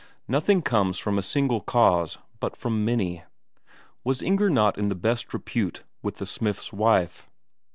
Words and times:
Nothing 0.27 0.63
comes 0.63 0.97
from 0.97 1.19
a 1.19 1.21
single 1.21 1.61
cause, 1.61 2.17
but 2.39 2.55
from 2.55 2.83
many. 2.83 3.23
Was 4.03 4.23
Inger 4.23 4.49
not 4.49 4.75
in 4.79 4.89
the 4.89 4.95
best 4.95 5.31
repute 5.31 5.83
with 6.01 6.15
the 6.15 6.25
smith's 6.25 6.73
wife? 6.73 7.29